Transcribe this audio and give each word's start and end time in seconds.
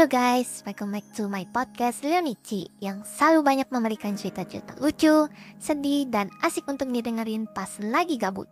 Halo 0.00 0.08
guys, 0.08 0.64
welcome 0.64 0.96
back 0.96 1.04
to 1.12 1.28
my 1.28 1.44
podcast 1.52 2.00
Leonici 2.00 2.64
yang 2.80 3.04
selalu 3.04 3.44
banyak 3.44 3.68
memberikan 3.68 4.16
cerita-cerita 4.16 4.80
lucu, 4.80 5.28
sedih, 5.60 6.08
dan 6.08 6.32
asik 6.40 6.64
untuk 6.72 6.88
didengerin 6.88 7.44
pas 7.44 7.68
lagi 7.84 8.16
gabut. 8.16 8.48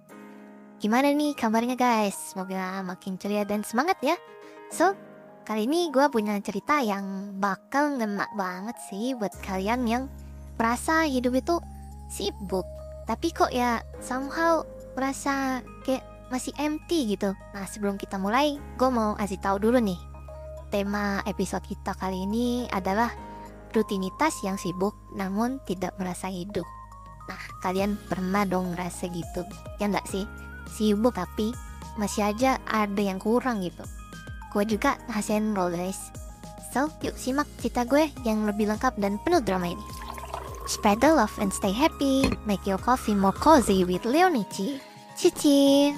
Gimana 0.76 1.08
nih 1.08 1.32
kabarnya 1.32 1.72
guys? 1.72 2.12
Semoga 2.12 2.84
makin 2.84 3.16
ceria 3.16 3.48
dan 3.48 3.64
semangat 3.64 3.96
ya. 4.04 4.20
So, 4.68 4.92
kali 5.48 5.64
ini 5.64 5.88
gue 5.88 6.04
punya 6.12 6.36
cerita 6.44 6.84
yang 6.84 7.32
bakal 7.40 7.96
ngena 7.96 8.28
banget 8.36 8.76
sih 8.92 9.16
buat 9.16 9.32
kalian 9.40 9.88
yang 9.88 10.04
merasa 10.60 11.08
hidup 11.08 11.32
itu 11.32 11.56
sibuk. 12.12 12.68
Tapi 13.08 13.32
kok 13.32 13.48
ya 13.56 13.80
somehow 14.04 14.68
merasa 14.92 15.64
kayak 15.88 16.04
masih 16.28 16.52
empty 16.60 17.16
gitu. 17.16 17.32
Nah 17.56 17.64
sebelum 17.64 17.96
kita 17.96 18.20
mulai, 18.20 18.60
gue 18.76 18.90
mau 18.92 19.16
kasih 19.16 19.40
tahu 19.40 19.64
dulu 19.64 19.80
nih 19.80 20.17
tema 20.68 21.24
episode 21.24 21.64
kita 21.64 21.96
kali 21.96 22.24
ini 22.24 22.68
adalah 22.70 23.12
rutinitas 23.72 24.40
yang 24.44 24.56
sibuk 24.56 24.96
namun 25.16 25.60
tidak 25.68 25.96
merasa 26.00 26.28
hidup. 26.32 26.64
Nah, 27.28 27.42
kalian 27.60 28.00
pernah 28.08 28.48
dong 28.48 28.72
ngerasa 28.72 29.12
gitu? 29.12 29.44
Ya 29.76 29.92
enggak 29.92 30.08
sih? 30.08 30.24
Sibuk 30.72 31.16
tapi 31.16 31.52
masih 32.00 32.30
aja 32.30 32.56
ada 32.64 33.02
yang 33.02 33.20
kurang 33.20 33.60
gitu. 33.60 33.84
Gue 34.52 34.64
juga 34.64 34.96
ngasihin 35.12 35.52
roll 35.52 35.76
guys. 35.76 36.08
So, 36.72 36.92
yuk 37.00 37.16
simak 37.16 37.48
cerita 37.60 37.84
gue 37.88 38.12
yang 38.24 38.44
lebih 38.44 38.68
lengkap 38.68 38.96
dan 39.00 39.16
penuh 39.24 39.40
drama 39.40 39.72
ini. 39.72 39.86
Spread 40.68 41.00
the 41.00 41.08
love 41.08 41.32
and 41.40 41.48
stay 41.48 41.72
happy. 41.72 42.28
Make 42.44 42.68
your 42.68 42.76
coffee 42.76 43.16
more 43.16 43.32
cozy 43.32 43.88
with 43.88 44.04
Leonici. 44.04 44.76
Cici. 45.16 45.96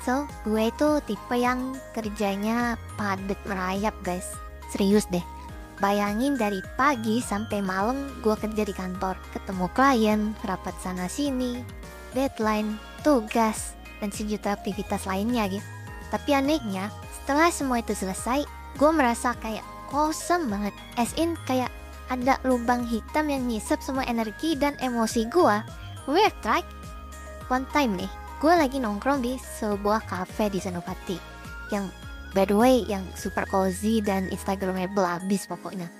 So, 0.00 0.24
gue 0.48 0.72
itu 0.72 0.88
tipe 1.04 1.36
yang 1.36 1.76
kerjanya 1.92 2.80
padat 2.96 3.36
merayap 3.44 3.92
guys. 4.00 4.32
Serius 4.72 5.04
deh. 5.12 5.22
Bayangin 5.80 6.36
dari 6.36 6.60
pagi 6.76 7.24
sampai 7.24 7.64
malam 7.64 8.08
gue 8.20 8.36
kerja 8.36 8.64
di 8.64 8.72
kantor. 8.72 9.16
Ketemu 9.32 9.66
klien, 9.72 10.20
rapat 10.44 10.76
sana 10.80 11.08
sini, 11.08 11.60
deadline, 12.12 12.76
tugas, 13.00 13.76
dan 14.00 14.12
sejuta 14.12 14.56
aktivitas 14.56 15.04
lainnya 15.08 15.48
gitu. 15.48 15.64
Tapi 16.12 16.36
anehnya, 16.36 16.92
setelah 17.22 17.48
semua 17.48 17.80
itu 17.80 17.96
selesai, 17.96 18.44
gue 18.76 18.90
merasa 18.92 19.32
kayak 19.40 19.64
kosong 19.88 20.48
banget. 20.48 20.74
As 21.00 21.12
in 21.16 21.36
kayak 21.48 21.72
ada 22.10 22.36
lubang 22.42 22.82
hitam 22.84 23.30
yang 23.30 23.46
ngisep 23.46 23.78
semua 23.80 24.04
energi 24.04 24.58
dan 24.58 24.74
emosi 24.82 25.30
gue. 25.30 25.56
Weird 26.10 26.34
right? 26.42 26.66
One 27.46 27.64
time 27.70 27.96
nih, 27.98 28.10
gue 28.40 28.54
lagi 28.56 28.80
nongkrong 28.80 29.20
di 29.20 29.36
sebuah 29.36 30.08
cafe 30.08 30.48
di 30.48 30.64
Senopati 30.64 31.12
yang 31.68 31.92
by 32.32 32.48
the 32.48 32.56
way 32.56 32.80
yang 32.88 33.04
super 33.12 33.44
cozy 33.44 34.00
dan 34.00 34.32
instagramable 34.32 35.04
abis 35.04 35.44
pokoknya. 35.44 35.92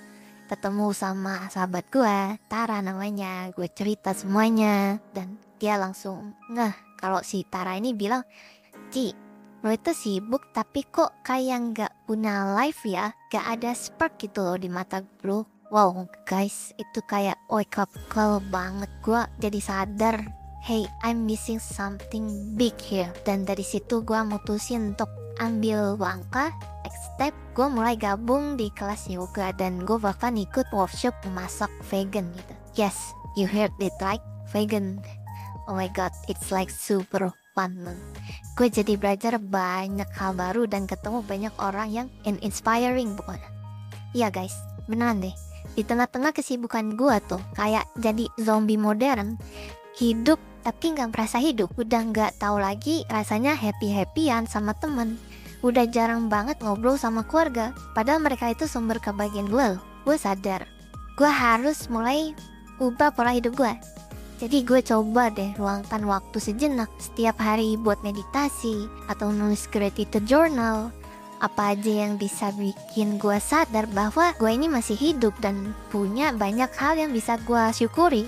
Ketemu 0.49 0.89
sama 0.89 1.45
sahabat 1.53 1.85
gue 1.93 2.41
Tara 2.49 2.81
namanya 2.81 3.53
gue 3.53 3.69
cerita 3.69 4.17
semuanya 4.17 4.97
dan 5.13 5.37
dia 5.61 5.77
langsung 5.77 6.33
nah 6.49 6.73
kalau 6.97 7.21
si 7.21 7.45
Tara 7.45 7.77
ini 7.77 7.93
bilang 7.93 8.25
Ci 8.89 9.13
lo 9.61 9.69
itu 9.69 9.93
sibuk 9.93 10.49
tapi 10.49 10.81
kok 10.89 11.21
kayak 11.21 11.77
nggak 11.77 11.93
punya 12.09 12.57
life 12.57 12.81
ya? 12.89 13.13
Gak 13.29 13.61
ada 13.61 13.69
spark 13.77 14.17
gitu 14.17 14.41
loh 14.41 14.57
di 14.57 14.65
mata 14.65 15.05
bro 15.21 15.45
wow 15.69 15.93
guys 16.25 16.73
itu 16.81 17.05
kayak 17.05 17.37
wake 17.53 17.77
up 17.77 17.93
call 18.09 18.41
banget. 18.49 18.89
Gue 19.05 19.21
jadi 19.37 19.61
sadar 19.61 20.40
hey 20.61 20.85
I'm 21.01 21.25
missing 21.25 21.57
something 21.57 22.53
big 22.53 22.77
here. 22.77 23.09
Dan 23.25 23.49
dari 23.49 23.65
situ 23.65 24.05
gue 24.05 24.21
mutusin 24.21 24.93
untuk 24.93 25.09
ambil 25.41 25.97
langkah 25.97 26.53
next 26.85 27.01
step 27.17 27.33
gue 27.57 27.65
mulai 27.65 27.97
gabung 27.97 28.53
di 28.55 28.69
kelas 28.77 29.09
yoga 29.09 29.49
dan 29.57 29.81
gue 29.81 29.97
bahkan 29.97 30.37
ikut 30.37 30.69
workshop 30.69 31.17
masak 31.33 31.73
vegan 31.89 32.29
gitu. 32.37 32.53
Yes 32.77 32.95
you 33.33 33.49
heard 33.49 33.73
it 33.81 33.95
right 34.05 34.21
vegan. 34.53 35.01
Oh 35.65 35.73
my 35.73 35.89
god 35.89 36.13
it's 36.29 36.53
like 36.53 36.69
super 36.69 37.33
fun 37.57 37.73
gue 38.55 38.67
jadi 38.67 38.95
belajar 38.95 39.41
banyak 39.41 40.07
hal 40.15 40.31
baru 40.37 40.69
dan 40.69 40.85
ketemu 40.85 41.19
banyak 41.25 41.55
orang 41.57 41.89
yang 41.89 42.07
inspiring 42.23 43.17
pokoknya. 43.17 43.49
Iya 44.13 44.29
guys 44.29 44.53
beneran 44.85 45.25
deh. 45.25 45.33
Di 45.71 45.87
tengah-tengah 45.87 46.35
kesibukan 46.35 46.99
gue 46.99 47.15
tuh 47.25 47.41
kayak 47.55 47.87
jadi 47.97 48.27
zombie 48.37 48.77
modern 48.77 49.39
hidup 49.97 50.39
tapi 50.61 50.93
nggak 50.93 51.11
merasa 51.11 51.41
hidup. 51.41 51.73
Udah 51.75 52.05
nggak 52.05 52.37
tahu 52.37 52.61
lagi 52.61 53.03
rasanya 53.09 53.57
happy 53.57 53.91
happyan 53.91 54.45
sama 54.45 54.77
temen. 54.77 55.17
Udah 55.61 55.85
jarang 55.89 56.29
banget 56.29 56.57
ngobrol 56.61 56.97
sama 56.97 57.25
keluarga 57.25 57.75
padahal 57.93 58.21
mereka 58.21 58.49
itu 58.49 58.65
sumber 58.65 58.97
kebahagiaan 59.01 59.49
gue 59.49 59.67
gue 60.07 60.17
sadar. 60.17 60.65
Gue 61.17 61.29
harus 61.29 61.89
mulai 61.91 62.33
ubah 62.81 63.13
pola 63.13 63.37
hidup 63.37 63.53
gue 63.53 63.73
jadi 64.41 64.65
gue 64.65 64.81
coba 64.81 65.29
deh 65.29 65.53
luangkan 65.61 66.01
waktu 66.09 66.41
sejenak 66.41 66.89
setiap 66.97 67.37
hari 67.37 67.77
buat 67.77 68.01
meditasi 68.01 68.89
atau 69.05 69.29
nulis 69.29 69.69
gratitude 69.69 70.25
journal. 70.25 70.89
Apa 71.37 71.77
aja 71.77 72.09
yang 72.09 72.17
bisa 72.17 72.49
bikin 72.57 73.21
gue 73.21 73.37
sadar 73.37 73.85
bahwa 73.93 74.33
gue 74.41 74.49
ini 74.49 74.65
masih 74.65 74.97
hidup 74.97 75.37
dan 75.45 75.77
punya 75.93 76.33
banyak 76.33 76.73
hal 76.73 76.97
yang 76.97 77.13
bisa 77.13 77.37
gue 77.45 77.69
syukuri 77.69 78.25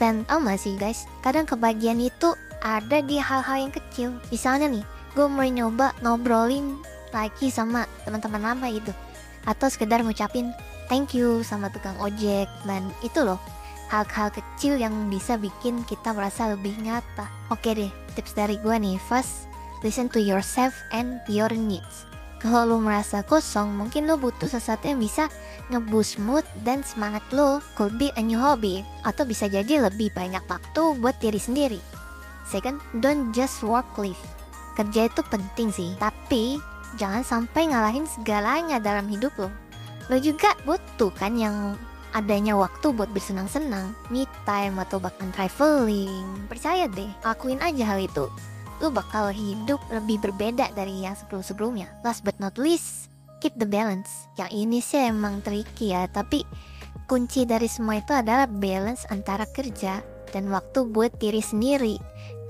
dan 0.00 0.24
tau 0.24 0.40
gak 0.40 0.56
sih 0.56 0.80
guys, 0.80 1.04
kadang 1.20 1.44
kebahagiaan 1.44 2.00
itu 2.00 2.32
ada 2.64 3.04
di 3.04 3.20
hal-hal 3.20 3.68
yang 3.68 3.72
kecil. 3.72 4.08
Misalnya 4.32 4.72
nih, 4.72 4.84
gue 5.12 5.26
mulai 5.28 5.52
nyoba 5.52 5.92
ngobrolin 6.00 6.80
lagi 7.12 7.52
sama 7.52 7.84
teman-teman 8.08 8.40
lama 8.40 8.66
gitu. 8.72 8.96
Atau 9.44 9.68
sekedar 9.68 10.00
ngucapin 10.00 10.56
thank 10.88 11.12
you 11.12 11.44
sama 11.44 11.68
tukang 11.68 11.96
ojek. 12.00 12.48
Dan 12.64 12.88
itu 13.04 13.20
loh, 13.20 13.36
hal-hal 13.92 14.32
kecil 14.32 14.80
yang 14.80 15.12
bisa 15.12 15.36
bikin 15.36 15.84
kita 15.84 16.16
merasa 16.16 16.48
lebih 16.48 16.72
nyata. 16.80 17.28
Oke 17.52 17.76
deh, 17.76 17.92
tips 18.16 18.32
dari 18.32 18.56
gue 18.56 18.76
nih. 18.80 18.96
First, 19.04 19.52
listen 19.84 20.08
to 20.12 20.20
yourself 20.20 20.72
and 20.96 21.20
your 21.28 21.52
needs. 21.52 22.09
Kalau 22.40 22.64
lo 22.64 22.76
merasa 22.80 23.20
kosong, 23.20 23.76
mungkin 23.76 24.08
lo 24.08 24.16
butuh 24.16 24.48
sesuatu 24.48 24.88
yang 24.88 24.96
bisa 24.96 25.28
ngeboost 25.68 26.16
mood 26.16 26.40
dan 26.64 26.80
semangat 26.80 27.20
lo. 27.36 27.60
Could 27.76 28.00
be 28.00 28.08
a 28.16 28.22
new 28.24 28.40
hobby, 28.40 28.80
atau 29.04 29.28
bisa 29.28 29.44
jadi 29.44 29.84
lebih 29.84 30.08
banyak 30.16 30.40
waktu 30.48 30.96
buat 31.04 31.20
diri 31.20 31.36
sendiri. 31.36 31.76
Second, 32.48 32.80
don't 33.04 33.36
just 33.36 33.60
work 33.60 33.84
live. 34.00 34.16
Kerja 34.72 35.12
itu 35.12 35.20
penting 35.28 35.68
sih, 35.68 35.92
tapi 36.00 36.56
jangan 36.96 37.20
sampai 37.20 37.68
ngalahin 37.68 38.08
segalanya 38.08 38.80
dalam 38.80 39.04
hidup 39.12 39.36
lo. 39.36 39.52
Lo 40.08 40.16
juga 40.16 40.56
butuh 40.64 41.12
kan 41.12 41.36
yang 41.36 41.76
adanya 42.16 42.56
waktu 42.56 42.88
buat 42.88 43.12
bersenang-senang, 43.12 43.92
me 44.08 44.24
time 44.48 44.80
atau 44.80 44.96
bahkan 44.96 45.28
traveling. 45.36 46.24
Percaya 46.48 46.88
deh, 46.88 47.12
lakuin 47.20 47.60
aja 47.60 47.84
hal 47.84 48.00
itu 48.00 48.32
lu 48.80 48.88
bakal 48.88 49.28
hidup 49.30 49.78
lebih 49.92 50.20
berbeda 50.24 50.72
dari 50.72 51.04
yang 51.04 51.14
sebelum-sebelumnya. 51.14 51.88
Last 52.00 52.24
but 52.24 52.36
not 52.40 52.56
least, 52.56 53.12
keep 53.44 53.52
the 53.60 53.68
balance. 53.68 54.28
Yang 54.40 54.50
ini 54.56 54.78
sih 54.80 55.12
emang 55.12 55.44
tricky 55.44 55.92
ya, 55.92 56.08
tapi 56.08 56.42
kunci 57.04 57.44
dari 57.44 57.68
semua 57.68 58.00
itu 58.00 58.16
adalah 58.16 58.48
balance 58.48 59.04
antara 59.12 59.44
kerja 59.52 60.00
dan 60.30 60.50
waktu 60.50 60.86
buat 60.86 61.14
diri 61.18 61.42
sendiri. 61.42 61.98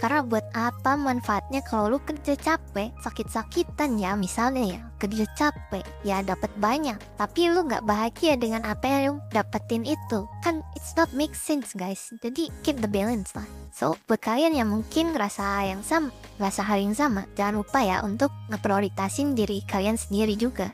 Karena 0.01 0.25
buat 0.25 0.49
apa 0.57 0.97
manfaatnya 0.97 1.61
kalau 1.61 1.93
lu 1.93 1.99
kerja 2.01 2.33
capek, 2.33 2.89
sakit-sakitan 3.05 4.01
ya 4.01 4.17
misalnya 4.17 4.65
ya, 4.65 4.81
kerja 4.97 5.29
capek, 5.37 5.85
ya 6.09 6.25
dapat 6.25 6.49
banyak, 6.57 6.97
tapi 7.21 7.53
lu 7.53 7.69
nggak 7.69 7.85
bahagia 7.85 8.41
dengan 8.41 8.65
apa 8.65 8.89
yang 8.89 9.03
lu 9.13 9.15
dapetin 9.29 9.85
itu. 9.85 10.25
Kan 10.41 10.65
it's 10.73 10.97
not 10.97 11.13
make 11.13 11.37
sense 11.37 11.77
guys. 11.77 12.09
Jadi 12.25 12.49
keep 12.65 12.81
the 12.81 12.89
balance 12.89 13.37
lah. 13.37 13.45
So, 13.77 14.01
buat 14.09 14.25
kalian 14.25 14.57
yang 14.57 14.73
mungkin 14.73 15.13
ngerasa 15.13 15.69
yang 15.69 15.85
sama, 15.85 16.09
ngerasa 16.41 16.65
hal 16.65 16.81
yang 16.81 16.97
sama, 16.97 17.29
jangan 17.37 17.61
lupa 17.61 17.85
ya 17.85 18.01
untuk 18.01 18.33
ngeprioritasin 18.49 19.37
diri 19.37 19.61
kalian 19.69 20.01
sendiri 20.01 20.33
juga 20.33 20.73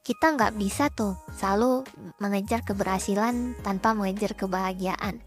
kita 0.00 0.32
nggak 0.32 0.56
bisa 0.56 0.88
tuh 0.90 1.12
selalu 1.36 1.84
mengejar 2.18 2.64
keberhasilan 2.64 3.54
tanpa 3.60 3.92
mengejar 3.92 4.32
kebahagiaan. 4.32 5.20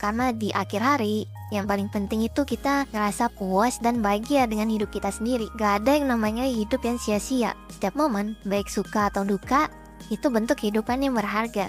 Karena 0.00 0.32
di 0.32 0.48
akhir 0.48 0.80
hari, 0.80 1.28
yang 1.52 1.68
paling 1.68 1.92
penting 1.92 2.24
itu 2.24 2.48
kita 2.48 2.88
ngerasa 2.88 3.28
puas 3.36 3.76
dan 3.84 4.00
bahagia 4.00 4.48
dengan 4.48 4.72
hidup 4.72 4.88
kita 4.88 5.12
sendiri. 5.12 5.52
Gak 5.60 5.84
ada 5.84 6.00
yang 6.00 6.08
namanya 6.08 6.48
hidup 6.48 6.80
yang 6.80 6.96
sia-sia. 6.96 7.52
Setiap 7.68 7.92
momen, 7.92 8.32
baik 8.48 8.72
suka 8.72 9.12
atau 9.12 9.28
duka, 9.28 9.68
itu 10.08 10.32
bentuk 10.32 10.56
kehidupan 10.56 11.04
yang 11.04 11.12
berharga. 11.12 11.68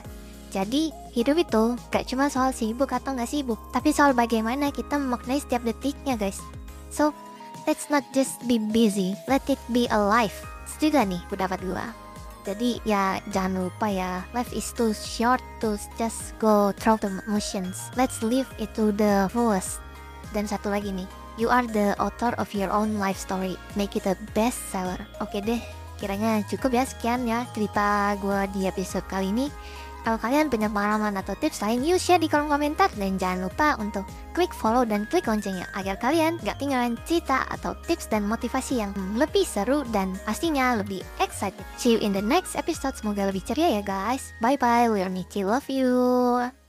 Jadi, 0.51 0.95
hidup 1.11 1.43
itu 1.43 1.75
gak 1.91 2.07
cuma 2.07 2.31
soal 2.31 2.55
sibuk 2.55 2.91
atau 2.95 3.11
gak 3.15 3.27
sibuk, 3.27 3.59
tapi 3.75 3.91
soal 3.91 4.15
bagaimana 4.15 4.71
kita 4.71 4.95
memaknai 4.95 5.43
setiap 5.43 5.63
detiknya 5.67 6.15
guys. 6.15 6.39
So, 6.87 7.11
let's 7.67 7.91
not 7.91 8.03
just 8.15 8.39
be 8.47 8.59
busy, 8.59 9.15
let 9.27 9.43
it 9.51 9.59
be 9.75 9.91
alive. 9.91 10.35
Setuju 10.67 11.03
gak 11.03 11.07
nih 11.11 11.21
pendapat 11.27 11.59
gue? 11.63 11.85
Jadi 12.41 12.81
ya 12.81 13.21
jangan 13.29 13.69
lupa 13.69 13.85
ya, 13.85 14.25
life 14.33 14.49
is 14.49 14.73
too 14.73 14.97
short 14.97 15.41
to 15.61 15.77
just 16.01 16.33
go 16.41 16.73
through 16.73 16.97
the 16.97 17.11
motions. 17.29 17.93
Let's 17.93 18.25
live 18.25 18.49
it 18.57 18.73
to 18.81 18.89
the 18.89 19.29
fullest. 19.29 19.77
Dan 20.33 20.49
satu 20.49 20.73
lagi 20.73 20.89
nih, 20.89 21.05
you 21.37 21.53
are 21.53 21.67
the 21.69 21.93
author 22.01 22.33
of 22.41 22.49
your 22.57 22.73
own 22.73 22.97
life 22.97 23.21
story. 23.21 23.61
Make 23.77 23.93
it 23.93 24.09
a 24.09 24.17
bestseller. 24.33 24.97
Oke 25.21 25.37
deh, 25.37 25.61
kiranya 26.01 26.41
cukup 26.49 26.73
ya 26.73 26.83
sekian 26.87 27.29
ya 27.29 27.45
cerita 27.53 28.17
gue 28.17 28.39
di 28.57 28.65
episode 28.65 29.05
kali 29.05 29.29
ini. 29.29 29.47
Kalau 30.01 30.17
kalian 30.17 30.49
punya 30.49 30.67
pengalaman 30.67 31.13
atau 31.17 31.37
tips 31.37 31.61
lain, 31.61 31.85
yuk 31.85 32.01
share 32.01 32.17
di 32.17 32.25
kolom 32.25 32.49
komentar. 32.49 32.89
Dan 32.97 33.21
jangan 33.21 33.45
lupa 33.49 33.77
untuk 33.77 34.05
klik 34.33 34.49
follow 34.51 34.81
dan 34.81 35.05
klik 35.09 35.29
loncengnya 35.29 35.69
agar 35.77 35.97
kalian 36.01 36.41
gak 36.41 36.57
tinggalan 36.57 36.97
cerita 37.05 37.45
atau 37.53 37.77
tips 37.85 38.09
dan 38.09 38.25
motivasi 38.25 38.81
yang 38.81 38.91
lebih 39.13 39.45
seru 39.45 39.85
dan 39.93 40.17
pastinya 40.25 40.73
lebih 40.77 41.05
excited. 41.21 41.63
See 41.77 41.93
you 41.93 41.99
in 42.01 42.13
the 42.15 42.23
next 42.23 42.57
episode. 42.57 42.97
Semoga 42.97 43.29
lebih 43.29 43.45
ceria 43.45 43.81
ya 43.81 43.83
guys. 43.85 44.33
Bye 44.41 44.57
bye, 44.57 44.89
Leonici. 44.89 45.45
Love 45.45 45.69
you. 45.69 46.60